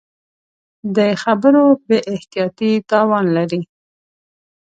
[0.95, 3.61] د خبرو بې احتیاطي تاوان لري